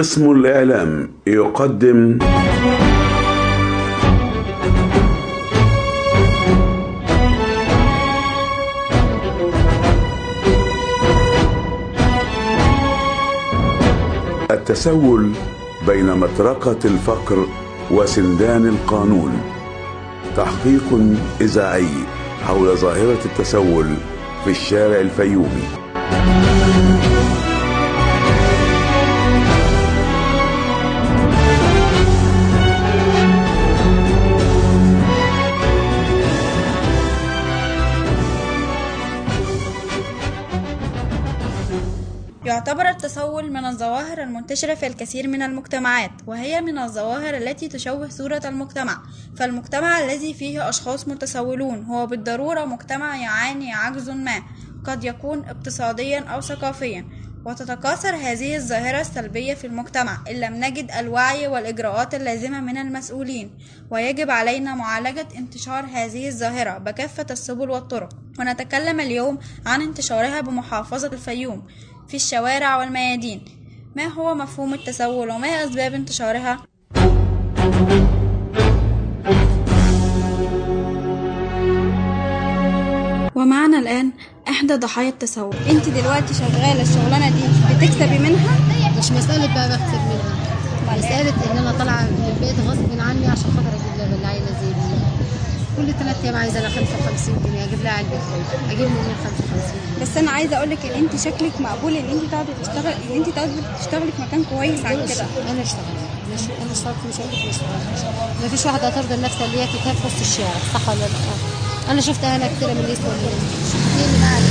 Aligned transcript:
قسم 0.00 0.30
الإعلام 0.30 1.10
يقدم 1.26 2.18
التسول 14.50 15.30
بين 15.86 16.16
مطرقة 16.16 16.78
الفقر 16.84 17.46
وسندان 17.90 18.66
القانون. 18.66 19.42
تحقيق 20.36 21.16
إذاعي 21.40 21.88
حول 22.46 22.76
ظاهرة 22.76 23.18
التسول 23.24 23.86
في 24.44 24.50
الشارع 24.50 25.00
الفيومي. 25.00 25.68
الظواهر 43.70 44.22
المنتشرة 44.22 44.74
في 44.74 44.86
الكثير 44.86 45.28
من 45.28 45.42
المجتمعات 45.42 46.10
وهي 46.26 46.60
من 46.60 46.78
الظواهر 46.78 47.36
التي 47.36 47.68
تشوه 47.68 48.08
صورة 48.08 48.42
المجتمع. 48.44 49.02
فالمجتمع 49.36 49.98
الذي 49.98 50.34
فيه 50.34 50.68
أشخاص 50.68 51.08
متسولون 51.08 51.84
هو 51.84 52.06
بالضرورة 52.06 52.64
مجتمع 52.64 53.16
يعاني 53.16 53.72
عجز 53.72 54.10
ما 54.10 54.42
قد 54.84 55.04
يكون 55.04 55.44
اقتصاديا 55.44 56.20
أو 56.20 56.40
ثقافيا. 56.40 57.04
وتتكاثر 57.44 58.14
هذه 58.14 58.56
الظاهرة 58.56 59.00
السلبية 59.00 59.54
في 59.54 59.66
المجتمع 59.66 60.18
إن 60.30 60.34
لم 60.34 60.54
نجد 60.54 60.90
الوعي 60.90 61.46
والإجراءات 61.46 62.14
اللازمة 62.14 62.60
من 62.60 62.78
المسؤولين. 62.78 63.58
ويجب 63.90 64.30
علينا 64.30 64.74
معالجة 64.74 65.28
انتشار 65.36 65.84
هذه 65.84 66.28
الظاهرة 66.28 66.78
بكافة 66.78 67.26
السبل 67.30 67.70
والطرق. 67.70 68.08
ونتكلم 68.38 69.00
اليوم 69.00 69.38
عن 69.66 69.82
انتشارها 69.82 70.40
بمحافظة 70.40 71.06
الفيوم 71.12 71.66
في 72.08 72.16
الشوارع 72.16 72.76
والميادين. 72.76 73.59
ما 73.96 74.06
هو 74.06 74.34
مفهوم 74.34 74.74
التسول 74.74 75.30
وما 75.30 75.46
هي 75.48 75.64
أسباب 75.64 75.94
انتشارها؟ 75.94 76.58
ومعنا 83.34 83.78
الآن 83.78 84.10
إحدى 84.48 84.74
ضحايا 84.74 85.08
التسول 85.08 85.54
أنت 85.70 85.88
دلوقتي 85.88 86.34
شغالة 86.34 86.82
الشغلانة 86.82 87.30
دي 87.30 87.42
بتكسبي 87.76 88.18
منها؟ 88.18 88.54
مش 88.98 89.12
مسألة 89.12 89.54
بقى 89.54 89.68
بكسب 89.68 90.00
منها 90.10 90.98
مسألة 90.98 91.52
إن 91.52 91.58
أنا 91.58 91.72
طالعة 91.78 92.02
من 92.02 92.32
البيت 92.36 92.66
غصب 92.68 93.00
عني 93.08 93.26
عشان 93.26 93.50
خاطر 93.56 93.89
كل 95.80 95.92
ثلاث 95.98 96.24
أيام 96.24 96.36
عايزة 96.36 96.60
لها 96.60 96.68
55 96.70 97.42
جنيه 97.46 97.64
أجيب 97.64 97.82
لها 97.82 97.92
علبة 97.92 98.10
خبز 98.18 98.70
أجيب 98.70 98.80
منين 98.88 99.16
55 99.24 99.70
جنيه 99.70 100.02
بس 100.02 100.16
أنا 100.16 100.30
عايزة 100.30 100.56
أقول 100.56 100.70
لك 100.70 100.78
إن 100.86 101.04
أنت 101.04 101.16
شكلك 101.16 101.60
مقبول 101.60 101.96
إن 101.96 102.04
أنت 102.10 102.32
تقعدي 102.32 102.48
تشتغل 102.62 102.86
إن 103.10 103.16
أنت 103.16 103.28
تقعدي 103.28 103.52
تشتغلي 103.80 104.12
في 104.16 104.22
مكان 104.22 104.44
كويس 104.44 104.84
عن 104.84 104.94
كده 104.94 105.24
أنا 105.50 105.62
اشتغلت 105.62 106.00
أنا 106.62 106.72
اشتغلت 106.72 106.96
مش 107.08 107.16
هقول 107.20 107.30
لك 107.32 107.54
ما 108.42 108.48
فيش 108.48 108.66
واحدة 108.66 108.90
ترضى 108.90 109.16
نفسها 109.22 109.46
اللي 109.46 109.60
هي 109.60 109.66
تتهاب 109.66 109.96
في 109.96 110.06
وسط 110.06 110.20
الشارع 110.20 110.60
صح 110.74 110.88
ولا 110.88 110.98
لأ؟ 110.98 111.92
أنا 111.92 112.00
شفت 112.00 112.24
أنا 112.24 112.46
كتير 112.56 112.68
من 112.68 112.80
اللي 112.80 112.96
شفتني 112.96 114.04
اللي 114.04 114.18
معاك 114.18 114.42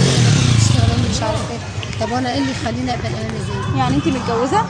بتشتغل 0.56 0.92
أنا 1.00 1.10
مش 1.16 1.22
عارف 1.24 1.52
إيه 1.52 1.60
طب 2.06 2.12
وأنا 2.12 2.34
إيه 2.34 2.40
اللي 2.40 2.52
يخليني 2.52 2.92
أقبل 2.92 3.06
أنا 3.06 3.40
زي؟ 3.48 3.78
يعني 3.80 3.96
أنت 3.96 4.08
متجوزة؟ 4.08 4.62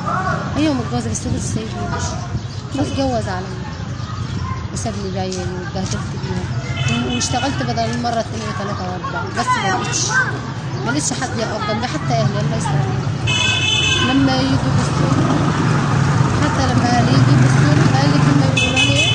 أيوه 0.57 0.73
متجوزة 0.73 1.11
بس 1.11 1.27
أبوي 1.27 1.39
سايبني 1.39 2.89
اتجوز 2.91 3.27
عليا 3.29 3.68
وساب 4.79 4.93
لي 5.03 5.09
العيال 5.09 5.47
واتبهدلت 5.59 6.09
بيهم 6.87 7.13
واشتغلت 7.15 7.63
بدل 7.63 7.79
المره 7.79 8.19
اثنين 8.19 8.41
وثلاثة 8.49 8.83
وأربعة. 8.89 9.23
بس 9.39 9.45
ما 9.47 9.69
لقيتش. 9.69 10.01
ما 10.85 10.91
لقيتش 10.91 11.13
حد 11.13 11.29
جنبي 11.69 11.87
حتى 11.87 12.13
أهلي 12.13 12.39
الله 12.39 12.57
يسلمك. 12.57 12.99
لما 14.09 14.35
يجوا 14.35 14.69
يبصوا 14.69 15.11
حتى 16.43 16.63
لما 16.73 16.85
أهلي 16.85 17.11
يجوا 17.11 17.33
يبصوا 17.35 17.73
قال 17.93 18.09
لي 18.11 18.19
كلمه 18.25 18.45
يقولوا 18.45 18.85
لي؟ 18.85 19.05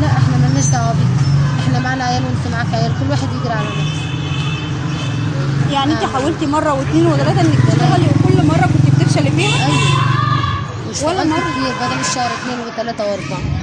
لا 0.00 0.06
إحنا 0.06 0.36
مالناش 0.42 0.66
دعوة 0.66 0.92
بيك. 0.92 1.12
إحنا 1.62 1.78
معانا 1.78 2.04
عيال 2.04 2.22
وأنت 2.24 2.54
معاك 2.54 2.74
عيال. 2.74 2.92
كل 3.00 3.10
واحد 3.10 3.28
يجري 3.40 3.54
على 3.54 3.66
نفسه. 3.68 4.02
يعني 5.72 5.92
أنت 5.92 6.04
حاولتي 6.14 6.46
مرة 6.46 6.72
واثنين 6.72 7.06
وثلاثة 7.06 7.40
إنك 7.40 7.58
تشتغلي 7.68 8.06
وكل 8.06 8.46
مرة 8.46 8.66
كنت 8.72 8.94
بتفشلي 8.94 9.30
فيها؟ 9.30 9.66
أيوه 9.66 11.02
ولا 11.02 11.24
مرة؟ 11.24 11.38
كتير 11.38 11.74
بدل 11.80 12.00
الشهر 12.00 12.30
اثنين 12.38 12.58
وثلاثة 12.66 13.04
وأربعة. 13.04 13.61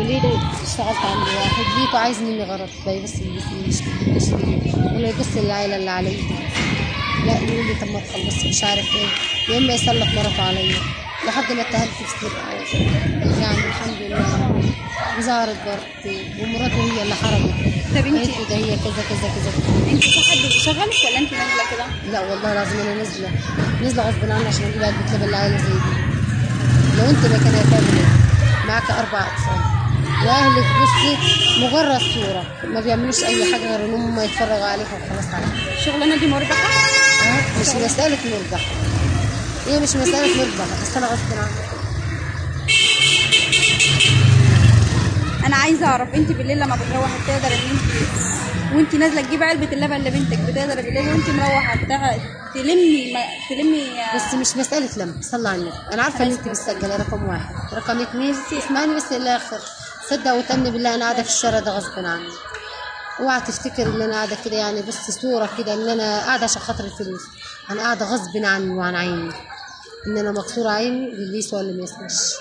وليه 0.00 0.20
ده 0.22 0.28
اشتغلت 0.62 0.96
عند 1.04 1.28
واحد 1.36 1.80
ليكوا 1.80 1.98
عايز 1.98 2.18
مني 2.22 2.44
غرض 2.44 2.68
باي 2.86 3.02
بس 3.02 3.14
يلبسني 3.20 3.68
يشتري 3.68 4.16
يشتري 4.16 4.72
ولا 4.94 5.08
يبص 5.08 5.26
للعيلة 5.36 5.76
اللي 5.76 5.90
عليا 5.90 6.22
لا 7.26 7.32
يقول 7.38 7.66
لي 7.66 7.74
طب 7.80 7.86
ما 7.88 8.00
تخلص 8.00 8.44
مش 8.46 8.64
عارف 8.64 8.86
إيه. 8.94 9.54
يا 9.54 9.58
إما 9.58 9.72
يسلط 9.74 10.08
مرته 10.16 10.42
عليا 10.42 10.76
لحد 11.26 11.52
ما 11.52 11.60
اتهمت 11.62 11.88
في 11.88 12.04
سرقة 12.20 12.50
يعني 13.40 13.58
الحمد 13.68 13.96
لله. 14.00 14.62
وزارت 15.18 15.56
برضه 15.66 16.16
ومراته 16.42 16.74
هي 16.92 17.02
اللي 17.02 17.14
حرمت. 17.14 17.54
طب 17.94 18.06
لي 18.06 18.26
ده 18.50 18.56
هي 18.56 18.76
كذا 18.76 19.02
كذا 19.08 19.28
كذا. 19.34 19.52
أنت 19.92 20.04
في 20.04 20.30
حد 20.30 20.38
بيشغلك 20.52 21.04
ولا 21.04 21.18
أنت 21.18 21.32
نازلة 21.32 21.64
كده؟ 21.70 22.12
لا 22.12 22.20
والله 22.20 22.52
العظيم 22.52 22.80
أنا 22.80 22.94
نازلة. 22.94 23.30
نازلة 23.82 24.02
غصب 24.08 24.30
عني 24.30 24.46
عشان 24.48 24.64
أجيب 24.64 24.82
علبه 24.82 25.14
لبن 25.16 25.30
لعيله 25.30 25.56
زي 25.56 25.64
دي. 25.72 25.92
لو 26.98 27.04
أنت 27.10 27.18
مكانها 27.26 27.62
تعمل 27.70 27.96
إيه؟ 27.98 28.66
معاك 28.68 28.90
أربع 28.90 29.20
أطفال. 29.20 29.69
واهلك 30.26 30.64
بصي 30.82 31.16
مجرد 31.60 32.00
صورة. 32.14 32.44
ما 32.64 32.80
بيعملوش 32.80 33.24
أي 33.24 33.52
حاجة 33.52 33.76
غير 33.76 33.84
ان 33.84 33.94
هم 33.94 34.20
يتفرجوا 34.20 34.64
عليك 34.64 34.86
وخلاص 34.86 35.34
عليك 35.34 35.78
الشغلانة 35.78 36.16
دي 36.16 36.26
مربحة؟ 36.26 36.68
آه 37.26 37.60
مش 37.60 37.66
مسألة 37.68 38.18
مربح. 38.24 38.66
هي 39.66 39.80
مش 39.80 39.88
مسألة 39.96 40.36
مربح؟ 40.38 40.66
بس 40.82 40.96
أنا 40.96 41.06
غصب 41.06 41.32
عني. 41.32 41.70
أنا 45.46 45.56
عايزة 45.56 45.86
أعرف 45.86 46.14
أنت 46.14 46.32
بالليل 46.32 46.60
لما 46.60 46.76
بتروحي 46.76 47.12
بتقدر 47.24 47.46
إن 47.54 47.70
أنت 47.70 47.80
وأنت 48.74 48.94
نازلة 48.94 49.20
تجيبي 49.22 49.44
علبة 49.44 49.72
اللبن 49.72 49.96
لبنتك 49.96 50.38
بتقدر 50.38 50.74
بالليل 50.82 51.08
وأنت 51.08 51.30
مروحة 51.30 51.76
تلمي 52.54 53.12
ما 53.12 53.20
تلمي 53.50 53.86
بس 54.14 54.34
مش 54.34 54.56
مسألة 54.56 54.88
لم 54.96 55.14
صلى 55.20 55.48
على 55.48 55.58
النبي. 55.58 55.76
أنا 55.92 56.02
عارفة 56.02 56.24
إن 56.24 56.30
أنت 56.30 56.48
بتسجلي 56.48 56.96
رقم 56.96 57.24
واحد. 57.28 57.54
رقم 57.74 58.00
اثنين 58.02 58.34
اسمعني 58.58 58.94
بس 58.94 59.12
للآخر 59.12 59.58
صدق 60.10 60.32
وتأمني 60.34 60.70
بالله 60.70 60.94
أنا 60.94 61.04
قاعدة 61.04 61.22
في 61.22 61.28
الشارع 61.28 61.58
ده 61.60 61.70
غصب 61.76 61.98
عني. 61.98 62.28
اوعى 63.20 63.40
تفتكر 63.40 63.82
إن 63.86 64.02
أنا 64.02 64.14
قاعدة 64.14 64.36
كده 64.44 64.56
يعني 64.56 64.82
بص 64.82 65.10
صورة 65.10 65.50
كده 65.58 65.74
إن 65.74 65.88
أنا 65.88 66.18
قاعدة 66.18 66.44
عشان 66.44 66.62
خاطر 66.62 66.84
الفلوس. 66.84 67.22
أنا 67.70 67.80
قاعدة 67.82 68.06
غصب 68.06 68.36
عني 68.36 68.70
وعن 68.70 68.96
عيني. 68.96 69.32
إن 70.06 70.18
أنا 70.18 70.32
مكسوره 70.32 70.70
عيني 70.70 71.10
للي 71.10 71.38
يسوى 71.38 71.60
اللي 71.60 71.72
ما 71.72 71.84
يسواش 71.84 72.34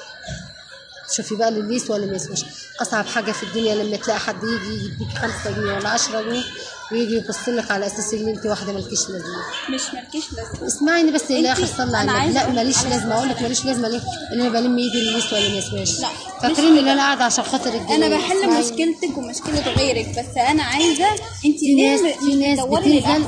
شوفي 1.12 1.35
بقى 1.35 1.50
اللي 1.50 1.75
يسوى 1.75 1.96
اللي 1.96 2.08
ما 2.08 2.16
يسواش 2.16 2.46
أصعب 2.81 3.06
حاجة 3.06 3.31
في 3.31 3.44
الدنيا 3.44 3.75
لما 3.75 3.97
تلاقي 3.97 4.19
حد 4.19 4.44
يجي 4.44 4.85
يديك 4.85 5.18
5 5.18 5.52
جنيه 5.52 5.74
ولا 5.74 5.90
10 5.90 6.22
جنيه 6.22 6.44
ويجي 6.91 7.16
يبص 7.16 7.50
لك 7.50 7.72
على 7.72 7.85
أساس 7.85 8.13
إن 8.13 8.27
أنت 8.27 8.45
واحدة 8.45 8.73
مالكيش 8.73 9.00
لازمة. 9.09 9.35
مش 9.69 9.81
مالكيش 9.94 10.23
لازمه 10.33 10.67
اسمعيني 10.67 11.11
بس 11.11 11.31
للاخر 11.31 11.63
انتي- 11.63 11.73
صلى 11.77 11.97
على 11.97 12.11
النبي 12.11 12.33
لا 12.33 12.50
ماليش 12.50 12.83
لازمة. 12.85 13.13
أقول 13.17 13.29
لك 13.29 13.41
ماليش 13.41 13.66
لازمة 13.66 13.88
ليه؟ 13.88 14.01
ان 14.33 14.41
أنا 14.41 14.50
بلم 14.50 14.77
ايدي 14.77 14.99
اللي 15.01 15.17
يسوى 15.17 15.39
اللي 15.39 15.49
ما 15.51 15.57
يسواش 15.57 15.99
لا، 16.01 16.07
فاكرين 16.41 16.78
إن 16.78 16.88
أنا 16.88 17.01
قاعدة 17.01 17.23
عشان 17.23 17.44
خاطر 17.44 17.73
الدنيا 17.73 17.95
أنا 17.95 18.09
بحل. 18.17 18.59
مشكلتك 18.59 19.17
ومشكلة 19.17 19.59
غيرك 19.73 20.09
بس 20.09 20.38
أنا 20.38 20.63
عايزة 20.63 21.05
أنت 21.45 21.59
في 21.59 21.75
ناس 21.75 21.99
في 22.19 22.35
ناس 22.35 22.59
بتنزل 22.59 23.25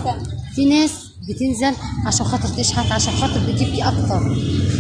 في 0.56 0.66
ناس 0.66 0.92
بتنزل 1.30 1.74
عشان 2.06 2.26
خاطر 2.26 2.48
تشحت 2.58 2.92
عشان 2.92 3.14
خاطر 3.14 3.40
بتجيب 3.48 3.68
لي 3.68 3.84
أكتر 3.84 4.36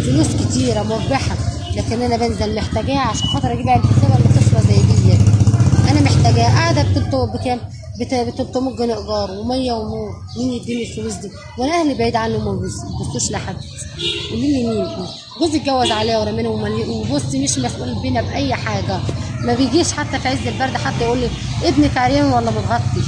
فلوس 0.05 0.27
كتيرة 0.45 0.83
مربحه 0.83 1.35
لكن 1.75 2.01
أنا 2.01 2.17
بنزل 2.17 2.55
محتاجاها 2.55 2.99
عشان 2.99 3.27
خاطر 3.27 3.51
أجيب 3.53 3.69
علبه 3.69 3.85
لبن 3.89 4.29
لطفله 4.35 4.61
زي 4.61 4.81
دي. 4.81 5.17
أنا 5.91 6.01
محتاجاها. 6.01 6.55
قاعدة 6.55 6.81
بتطلب 6.81 7.31
بكام؟ 7.33 7.59
ب 8.05 8.29
300 8.29 8.75
جنيه 8.75 8.97
ايجار 8.97 9.31
وميه 9.31 9.73
ونور 9.73 10.09
مين 10.37 10.53
يديني 10.53 10.89
الفلوس 10.89 11.13
دي؟ 11.13 11.29
وأنا 11.57 11.73
أهلي 11.81 11.93
بعيد 11.93 12.15
عنهم 12.15 12.45
ما 12.45 12.51
بيبصوش 12.61 13.31
لحد. 13.31 13.55
قولي 14.31 14.51
لي 14.53 14.67
مين؟ 14.67 14.87
جوزي 15.39 15.57
اتجوز 15.57 15.91
عليا 15.91 16.17
ورماني 16.17 16.47
وملي- 16.47 16.89
وبصي 16.89 17.43
مش 17.43 17.57
مسؤول 17.59 18.01
بينا 18.01 18.21
بأي 18.21 18.53
حاجة. 18.55 18.99
ما 19.45 19.53
بيجيش 19.53 19.91
حتى 19.91 20.19
في 20.19 20.27
عز 20.27 20.47
البرد 20.47 20.77
حتى 20.77 21.03
يقول 21.03 21.17
لي 21.17 21.29
ابنك 21.63 21.97
عريان 21.97 22.25
ولا 22.25 22.51
متغطي 22.51 23.01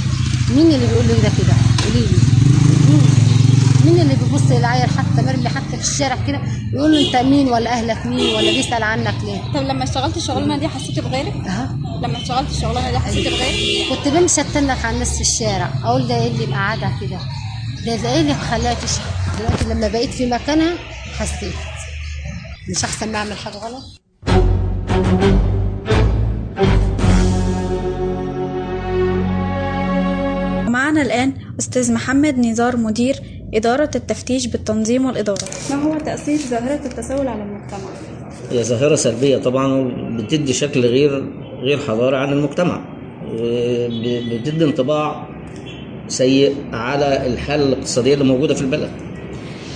مين 0.55 0.65
اللي 0.65 0.87
بيقول 0.87 1.05
لي 1.07 1.13
ده 1.13 1.29
كده؟ 1.37 1.53
قولي 1.85 1.99
لي. 2.01 2.17
مين؟ 3.85 3.99
اللي 4.01 4.15
بيبص 4.15 4.41
للعيل 4.51 4.89
حتى 4.89 5.21
مرمي 5.25 5.49
حتى 5.49 5.77
في 5.77 5.81
الشارع 5.91 6.17
كده؟ 6.27 6.39
يقول 6.73 6.91
له 6.91 7.07
انت 7.07 7.15
مين 7.15 7.47
ولا 7.47 7.69
أهلك 7.69 8.05
مين 8.05 8.35
ولا 8.35 8.51
بيسأل 8.51 8.83
عنك 8.83 9.15
ليه؟ 9.23 9.41
طب 9.53 9.61
لما 9.67 9.83
اشتغلت 9.83 10.17
الشغلانة 10.17 10.57
دي 10.57 10.67
حسيتي 10.67 11.01
بغيرك؟ 11.01 11.33
أها. 11.47 11.75
لما 12.03 12.17
اشتغلت 12.17 12.49
الشغلانه 12.49 12.91
دي 12.91 12.99
حسيتي 12.99 13.29
بغيرك 13.29 13.89
كنت 13.89 14.07
بمشي 14.13 14.41
اتنك 14.41 14.85
على 14.85 14.93
الناس 14.93 15.15
في 15.15 15.21
الشارع 15.21 15.69
أقول 15.83 16.07
ده 16.07 16.15
إيه 16.15 16.27
اللي 16.27 16.45
مقعدها 16.45 16.97
كده؟ 17.01 17.19
ده 17.85 17.95
ده 18.03 18.13
إيه 18.13 18.21
اللي 18.21 18.33
خلاها 18.33 18.73
تشحت 18.73 19.39
دلوقتي 19.39 19.65
لما 19.65 19.87
بقيت 19.87 20.09
في 20.09 20.25
مكانها 20.25 20.73
حسيت. 21.19 21.53
مش 22.69 22.83
أحسن 22.83 23.11
ما 23.11 23.17
أعمل 23.17 23.37
حاجة 23.37 23.53
غلط. 23.57 23.83
معنا 30.69 31.01
الآن 31.01 31.33
أستاذ 31.59 31.93
محمد 31.93 32.37
نزار 32.39 32.77
مدير 32.77 33.15
إدارة 33.53 33.89
التفتيش 33.95 34.47
بالتنظيم 34.47 35.05
والإدارة. 35.05 35.45
ما 35.69 35.75
هو 35.83 35.97
تأثير 35.99 36.37
ظاهرة 36.37 36.85
التسول 36.85 37.27
على 37.27 37.43
المجتمع؟ 37.43 37.89
هي 38.51 38.63
ظاهرة 38.63 38.95
سلبية 38.95 39.37
طبعا 39.37 39.91
بتدي 40.17 40.53
شكل 40.53 40.85
غير 40.85 41.42
غير 41.63 41.77
حضاري 41.77 42.17
عن 42.17 42.33
المجتمع. 42.33 42.81
بتدي 44.31 44.65
انطباع 44.65 45.27
سيء 46.07 46.55
على 46.73 47.27
الحالة 47.27 47.63
الاقتصادية 47.63 48.13
اللي 48.13 48.25
موجودة 48.25 48.53
في 48.53 48.61
البلد. 48.61 48.89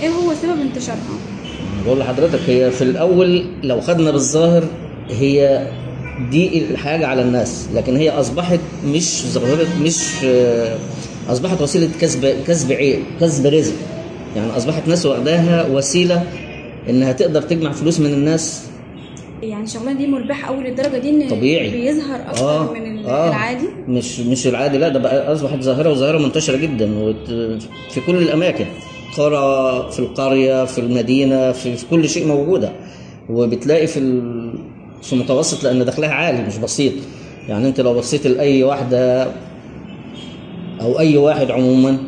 إيه 0.02 0.08
هو 0.08 0.34
سبب 0.42 0.60
انتشارها؟ 0.60 0.98
بقول 1.86 1.98
لحضرتك 1.98 2.40
هي 2.46 2.70
في 2.70 2.82
الأول 2.84 3.44
لو 3.62 3.80
خدنا 3.80 4.10
بالظاهر 4.10 4.64
هي 5.10 5.66
دي 6.30 6.58
الحاجة 6.70 7.06
على 7.06 7.22
الناس 7.22 7.68
لكن 7.74 7.96
هي 7.96 8.10
أصبحت 8.10 8.60
مش 8.86 9.22
ظاهرة 9.26 9.66
مش 9.82 9.98
أصبحت 11.28 11.62
وسيلة 11.62 11.88
كسب 12.00 12.34
كسب 12.46 12.72
عيب 12.72 13.00
كسب 13.20 13.46
رزق. 13.46 13.74
يعني 14.36 14.56
أصبحت 14.56 14.88
ناس 14.88 15.06
واخداها 15.06 15.66
وسيلة 15.66 16.22
إنها 16.88 17.12
تقدر 17.12 17.42
تجمع 17.42 17.72
فلوس 17.72 18.00
من 18.00 18.12
الناس 18.12 18.62
يعني 19.42 19.64
الشغلانة 19.64 19.98
دي 19.98 20.06
مربحة 20.06 20.48
أوي 20.48 20.64
للدرجة 20.64 20.98
دي 20.98 21.10
إن 21.10 21.28
طبيعي. 21.30 21.70
بيظهر 21.70 22.20
أكتر 22.30 22.74
من 22.74 22.86
ال- 22.98 23.06
العادي؟ 23.06 23.68
مش 23.88 24.20
مش 24.20 24.46
العادي 24.46 24.78
لا 24.78 24.88
ده 24.88 24.98
بقى 24.98 25.32
اصبحت 25.32 25.60
ظاهرة 25.62 25.90
وظاهرة 25.90 26.18
منتشرة 26.18 26.56
جدا 26.56 26.98
وت- 26.98 27.62
في 27.90 28.00
كل 28.06 28.16
الأماكن. 28.16 28.66
قرى 29.16 29.88
في 29.92 29.98
القرية 29.98 30.64
في 30.64 30.78
المدينة 30.80 31.52
في, 31.52 31.76
في 31.76 31.86
كل 31.90 32.08
شيء 32.08 32.26
موجودة. 32.26 32.72
وبتلاقي 33.30 33.86
في 33.86 33.98
ال... 33.98 34.52
في 35.02 35.16
متوسط 35.16 35.64
لأن 35.64 35.84
دخلها 35.84 36.10
عالي 36.10 36.42
مش 36.46 36.56
بسيط. 36.58 36.92
يعني 37.48 37.68
أنت 37.68 37.80
لو 37.80 37.94
بصيت 37.94 38.26
لأي 38.26 38.62
واحدة 38.64 39.26
أو 40.80 40.98
أي 40.98 41.16
واحد 41.16 41.50
عموما 41.50 41.98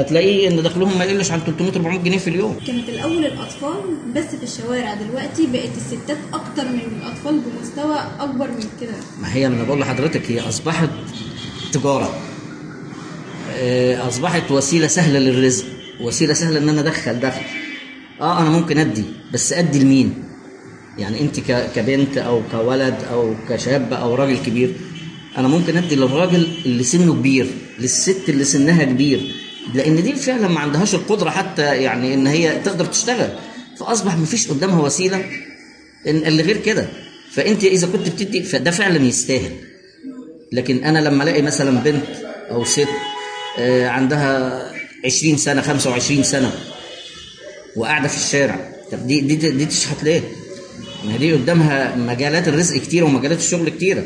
هتلاقيه 0.00 0.48
إن 0.48 0.62
دخلهم 0.62 0.98
ما 0.98 1.04
يقلش 1.04 1.30
عن 1.30 1.40
300 1.40 1.72
400 1.72 1.98
جنيه 2.00 2.18
في 2.18 2.28
اليوم. 2.30 2.56
كانت 2.66 2.88
الأول 2.88 3.24
الأطفال 3.26 3.80
بس 4.16 4.24
في 4.24 4.42
الشوارع 4.42 4.94
دلوقتي 4.94 5.46
بقت 5.52 5.70
الستات 5.76 6.18
أكتر 6.32 6.64
من 6.68 6.80
الأطفال 7.02 7.40
بمستوى 7.40 7.96
أكبر 8.20 8.48
من 8.50 8.64
كده. 8.80 8.94
ما 9.22 9.34
هي 9.34 9.46
أنا 9.46 9.62
بقول 9.62 9.80
لحضرتك 9.80 10.30
هي 10.30 10.40
أصبحت 10.48 10.88
تجارة. 11.72 12.14
آه، 13.54 14.08
أصبحت 14.08 14.50
وسيلة 14.50 14.86
سهلة 14.86 15.18
للرزق 15.18 15.64
وسيلة 16.00 16.34
سهلة 16.34 16.58
إن 16.58 16.68
أنا 16.68 16.80
أدخل 16.80 17.20
دخل. 17.20 17.42
آه 18.20 18.40
أنا 18.40 18.50
ممكن 18.50 18.78
أدي 18.78 19.04
بس 19.32 19.52
أدي 19.52 19.78
لمين؟ 19.78 20.14
يعني 20.98 21.20
أنت 21.20 21.40
كبنت 21.74 22.18
أو 22.18 22.42
كولد 22.50 22.94
أو 23.12 23.34
كشاب 23.48 23.92
أو 23.92 24.14
راجل 24.14 24.38
كبير 24.38 24.72
أنا 25.38 25.48
ممكن 25.48 25.76
أدي 25.76 25.96
للراجل 25.96 26.46
اللي 26.66 26.84
سنه 26.84 27.14
كبير 27.14 27.46
للست 27.78 28.28
اللي 28.28 28.44
سنها 28.44 28.84
كبير. 28.84 29.34
لأن 29.74 30.02
دي 30.02 30.12
فعلا 30.12 30.48
ما 30.48 30.60
عندهاش 30.60 30.94
القدرة 30.94 31.30
حتى 31.30 31.62
يعني 31.62 32.14
إن 32.14 32.26
هي 32.26 32.60
تقدر 32.64 32.84
تشتغل. 32.84 33.30
فأصبح 33.78 34.16
ما 34.16 34.24
فيش 34.24 34.48
قدامها 34.48 34.80
وسيلة 34.80 35.24
إن 36.06 36.16
اللي 36.16 36.42
غير 36.42 36.56
كده. 36.56 36.86
فأنت 37.30 37.64
إذا 37.64 37.86
كنت 37.86 38.08
بتدي 38.08 38.42
فده 38.42 38.70
فعلا 38.70 39.04
يستاهل. 39.04 39.52
لكن 40.52 40.84
أنا 40.84 40.98
لما 40.98 41.22
ألاقي 41.24 41.42
مثلا 41.42 41.80
بنت 41.80 42.04
أو 42.50 42.64
ست 42.64 42.88
آه، 43.58 43.88
عندها 43.88 44.62
20 45.04 45.36
سنة 45.36 45.62
25 45.62 46.22
سنة 46.22 46.52
وقاعدة 47.76 48.08
في 48.08 48.16
الشارع 48.16 48.72
طب 48.92 49.06
دي 49.06 49.20
دي 49.20 49.36
دي 49.36 49.66
تشحت 49.66 50.04
ليه؟ 50.04 50.20
ما 51.04 51.16
دي 51.16 51.32
قدامها 51.32 51.96
مجالات 51.96 52.48
الرزق 52.48 52.76
كتيرة 52.76 53.04
ومجالات 53.04 53.38
الشغل 53.38 53.68
كتيرة. 53.68 54.04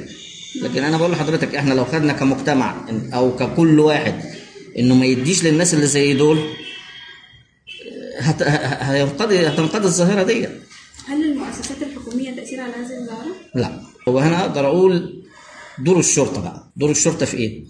لكن 0.63 0.85
أنا 0.85 0.97
بقول 0.97 1.13
لحضرتك 1.13 1.55
إحنا 1.55 1.75
لو 1.75 1.85
خدنا 1.85 2.13
كمجتمع 2.13 2.75
أو 3.15 3.37
ككل 3.37 3.81
واحد 3.81 4.15
إنه 4.79 4.95
ما 4.95 5.07
يديش 5.07 5.45
للناس 5.45 5.75
اللي 5.75 5.87
زي 5.87 6.15
دول 6.15 6.39
هت... 8.19 8.43
ه- 8.43 8.47
هينقضي 8.93 9.47
هتنقضي 9.47 9.85
الظاهرة 9.87 10.23
دي. 10.23 10.47
هل 11.09 11.23
المؤسسات 11.25 11.77
الحكومية 11.83 12.37
تأثير 12.37 12.61
على 12.61 12.73
هذه 12.73 13.01
الظاهرة؟ 13.03 13.35
لا. 13.55 13.81
هو 14.09 14.19
هنا 14.19 14.41
أقدر 14.41 14.67
أقول 14.67 15.23
دور 15.79 15.99
الشرطة 15.99 16.41
بقى. 16.41 16.71
دور 16.77 16.91
الشرطة 16.91 17.27
في 17.27 17.37
إيه؟ 17.37 17.65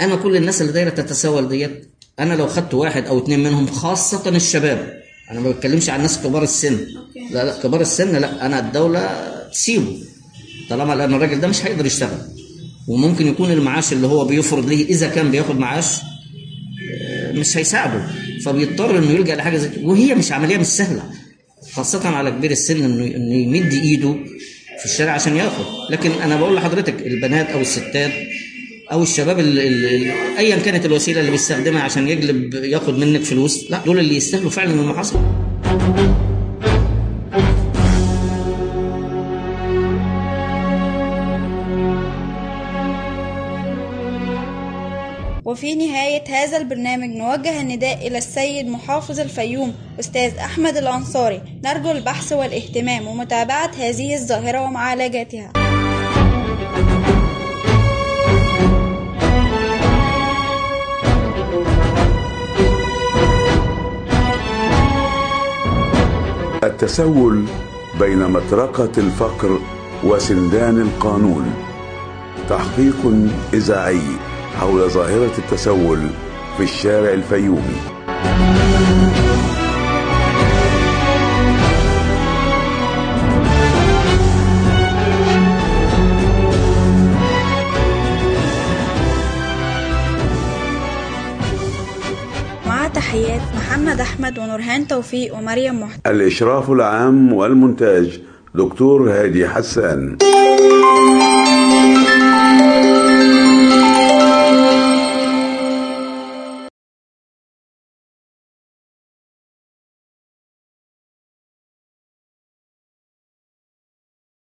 أنا 0.00 0.16
كل 0.16 0.36
الناس 0.36 0.60
اللي 0.62 0.72
دايرة 0.72 0.90
تتسول 0.90 1.48
ديت 1.48 1.88
أنا 2.18 2.34
لو 2.34 2.46
خدت 2.46 2.74
واحد 2.74 3.06
أو 3.06 3.18
اتنين 3.18 3.38
منهم 3.42 3.66
خاصة 3.66 4.28
الشباب 4.28 5.02
أنا 5.30 5.40
ما 5.40 5.50
بتكلمش 5.50 5.90
عن 5.90 6.00
ناس 6.02 6.18
كبار 6.18 6.42
السن. 6.42 6.74
أوكي. 6.74 7.28
لا 7.34 7.44
لا 7.44 7.62
كبار 7.62 7.80
السن 7.80 8.16
لا 8.16 8.46
أنا 8.46 8.58
الدولة 8.58 9.32
تسيبه. 9.52 9.98
طالما 10.70 10.94
لأن 10.94 11.14
الراجل 11.14 11.40
ده 11.40 11.48
مش 11.48 11.64
هيقدر 11.64 11.86
يشتغل. 11.86 12.18
وممكن 12.88 13.26
يكون 13.26 13.50
المعاش 13.52 13.92
اللي 13.92 14.06
هو 14.06 14.24
بيفرض 14.24 14.66
ليه 14.68 14.84
إذا 14.86 15.08
كان 15.08 15.30
بياخد 15.30 15.58
معاش 15.58 15.86
مش 17.34 17.56
هيساعده. 17.56 18.02
فبيضطر 18.44 18.98
إنه 18.98 19.10
يلجأ 19.10 19.34
لحاجة 19.34 19.56
زي 19.56 19.70
وهي 19.82 20.14
مش 20.14 20.32
عملية 20.32 20.56
مش 20.56 20.66
سهلة. 20.66 21.02
خاصة 21.72 22.08
على 22.08 22.30
كبير 22.30 22.50
السن 22.50 22.84
إنه 22.84 23.04
إنه 23.16 23.34
يمد 23.34 23.72
إيده 23.72 24.16
في 24.78 24.84
الشارع 24.84 25.12
عشان 25.12 25.36
ياخد، 25.36 25.64
لكن 25.90 26.10
أنا 26.10 26.36
بقول 26.36 26.56
لحضرتك 26.56 27.06
البنات 27.06 27.50
أو 27.50 27.60
الستات 27.60 28.12
أو 28.92 29.02
الشباب 29.02 29.38
ايا 30.38 30.56
كانت 30.56 30.86
الوسيلة 30.86 31.20
اللي 31.20 31.30
بيستخدمها 31.30 31.82
عشان 31.82 32.08
يجلب 32.08 32.54
ياخد 32.54 32.98
منك 32.98 33.20
فلوس، 33.20 33.70
لا 33.70 33.80
دول 33.86 33.98
اللي 33.98 34.16
يستاهلوا 34.16 34.50
فعلا 34.50 34.72
المحاصره. 34.72 36.21
وفي 45.44 45.74
نهاية 45.74 46.24
هذا 46.28 46.56
البرنامج 46.56 47.08
نوجه 47.08 47.60
النداء 47.60 48.06
إلى 48.06 48.18
السيد 48.18 48.66
محافظ 48.68 49.20
الفيوم 49.20 49.74
أستاذ 50.00 50.36
أحمد 50.38 50.76
الأنصاري. 50.76 51.42
نرجو 51.64 51.90
البحث 51.90 52.32
والاهتمام 52.32 53.08
ومتابعة 53.08 53.70
هذه 53.78 54.14
الظاهرة 54.14 54.60
ومعالجتها 54.60 55.52
التسول 66.64 67.44
بين 68.00 68.18
مطرقة 68.18 68.92
الفقر 68.98 69.60
وسندان 70.04 70.80
القانون. 70.80 71.54
تحقيق 72.48 73.30
إذاعي. 73.54 74.31
حول 74.60 74.90
ظاهرة 74.90 75.32
التسول 75.38 75.98
في 76.56 76.62
الشارع 76.62 77.12
الفيومي. 77.12 77.80
مع 92.66 92.88
تحيات 92.88 93.40
محمد 93.56 94.00
أحمد 94.00 94.38
ونورهان 94.38 94.86
توفيق 94.86 95.36
ومريم 95.36 95.80
محسن 95.80 96.00
الإشراف 96.06 96.70
العام 96.70 97.32
والمونتاج 97.32 98.20
دكتور 98.54 99.10
هادي 99.12 99.48
حسان. 99.48 100.16